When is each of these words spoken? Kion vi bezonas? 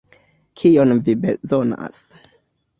Kion 0.61 0.95
vi 1.09 1.15
bezonas? 1.27 2.05